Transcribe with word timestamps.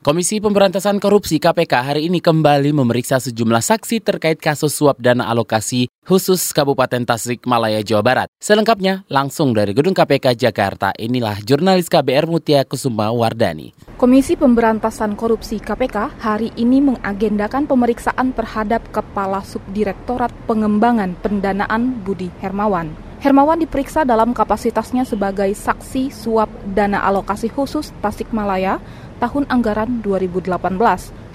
Komisi 0.00 0.40
Pemberantasan 0.40 0.96
Korupsi 0.96 1.36
KPK 1.36 1.84
hari 1.84 2.08
ini 2.08 2.24
kembali 2.24 2.72
memeriksa 2.72 3.20
sejumlah 3.20 3.60
saksi 3.60 4.00
terkait 4.00 4.40
kasus 4.40 4.72
suap 4.72 4.96
dana 4.96 5.28
alokasi 5.28 5.92
khusus 6.08 6.56
Kabupaten 6.56 7.04
Tasikmalaya, 7.04 7.84
Jawa 7.84 8.00
Barat. 8.00 8.28
Selengkapnya 8.40 9.04
langsung 9.12 9.52
dari 9.52 9.76
Gedung 9.76 9.92
KPK 9.92 10.32
Jakarta, 10.32 10.96
inilah 10.96 11.44
jurnalis 11.44 11.92
KBR 11.92 12.24
Mutia 12.32 12.64
Kusuma 12.64 13.12
Wardani. 13.12 13.76
Komisi 14.00 14.40
Pemberantasan 14.40 15.20
Korupsi 15.20 15.60
KPK 15.60 16.16
hari 16.16 16.48
ini 16.56 16.80
mengagendakan 16.80 17.68
pemeriksaan 17.68 18.32
terhadap 18.32 18.80
Kepala 18.96 19.44
Subdirektorat 19.44 20.32
Pengembangan 20.48 21.12
Pendanaan 21.20 22.00
Budi 22.00 22.32
Hermawan. 22.40 23.09
Hermawan 23.20 23.60
diperiksa 23.60 24.08
dalam 24.08 24.32
kapasitasnya 24.32 25.04
sebagai 25.04 25.52
saksi 25.52 26.08
suap 26.08 26.48
dana 26.72 27.04
alokasi 27.04 27.52
khusus 27.52 27.92
Tasikmalaya 28.00 28.80
tahun 29.20 29.44
anggaran 29.52 30.00
2018. 30.00 30.56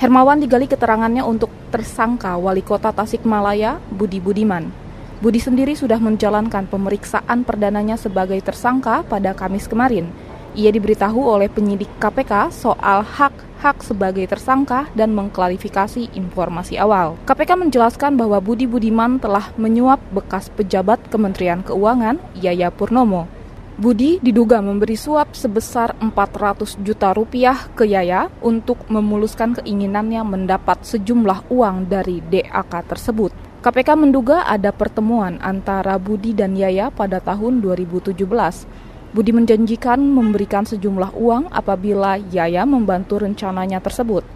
Hermawan 0.01 0.41
digali 0.41 0.65
keterangannya 0.65 1.21
untuk 1.21 1.53
tersangka 1.69 2.41
Wali 2.41 2.65
Kota 2.65 2.89
Tasikmalaya 2.89 3.77
Budi 3.93 4.17
Budiman. 4.17 4.73
Budi 5.21 5.37
sendiri 5.37 5.77
sudah 5.77 6.01
menjalankan 6.01 6.65
pemeriksaan 6.65 7.45
perdananya 7.45 8.01
sebagai 8.01 8.41
tersangka 8.41 9.05
pada 9.05 9.37
Kamis 9.37 9.69
kemarin. 9.69 10.09
Ia 10.55 10.71
diberitahu 10.71 11.19
oleh 11.19 11.51
penyidik 11.51 11.91
KPK 11.99 12.47
soal 12.47 13.03
hak-hak 13.03 13.83
sebagai 13.83 14.23
tersangka 14.23 14.87
dan 14.95 15.11
mengklarifikasi 15.11 16.15
informasi 16.15 16.79
awal. 16.79 17.19
KPK 17.27 17.59
menjelaskan 17.59 18.15
bahwa 18.15 18.39
Budi 18.39 18.63
Budiman 18.63 19.19
telah 19.19 19.51
menyuap 19.59 19.99
bekas 20.15 20.47
pejabat 20.47 21.03
Kementerian 21.11 21.59
Keuangan 21.59 22.23
Yaya 22.39 22.71
Purnomo. 22.71 23.27
Budi 23.75 24.23
diduga 24.23 24.63
memberi 24.63 24.95
suap 24.95 25.35
sebesar 25.35 25.99
400 25.99 26.79
juta 26.79 27.11
rupiah 27.11 27.67
ke 27.75 27.83
Yaya 27.83 28.31
untuk 28.39 28.87
memuluskan 28.87 29.59
keinginannya 29.59 30.23
mendapat 30.23 30.87
sejumlah 30.87 31.51
uang 31.51 31.91
dari 31.91 32.23
DAK 32.23 32.71
tersebut. 32.87 33.35
KPK 33.59 33.99
menduga 33.99 34.47
ada 34.47 34.71
pertemuan 34.71 35.35
antara 35.43 35.99
Budi 35.99 36.31
dan 36.31 36.55
Yaya 36.55 36.87
pada 36.87 37.19
tahun 37.19 37.59
2017. 37.59 38.94
Budi 39.15 39.31
menjanjikan 39.31 39.95
memberikan 40.11 40.67
sejumlah 40.67 41.15
uang 41.15 41.47
apabila 41.47 42.19
Yaya 42.19 42.67
membantu 42.67 43.23
rencananya 43.23 43.79
tersebut. 43.79 44.27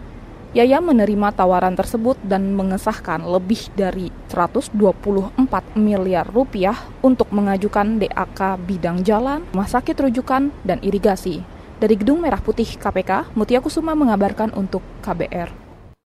Yaya 0.56 0.80
menerima 0.80 1.36
tawaran 1.36 1.76
tersebut 1.76 2.16
dan 2.24 2.56
mengesahkan 2.56 3.20
lebih 3.20 3.68
dari 3.76 4.08
124 4.32 4.72
miliar 5.76 6.24
rupiah 6.24 6.80
untuk 7.04 7.28
mengajukan 7.28 8.00
DAK 8.00 8.56
bidang 8.64 9.04
jalan, 9.04 9.44
rumah 9.52 9.68
sakit 9.68 10.00
rujukan, 10.00 10.48
dan 10.64 10.80
irigasi. 10.80 11.44
Dari 11.76 12.00
Gedung 12.00 12.24
Merah 12.24 12.40
Putih 12.40 12.80
KPK, 12.80 13.36
Mutia 13.36 13.60
Kusuma 13.60 13.92
mengabarkan 13.92 14.48
untuk 14.56 14.80
KBR. 15.04 15.59